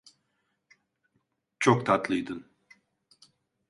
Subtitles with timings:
[1.59, 2.45] Çok tatlıydın.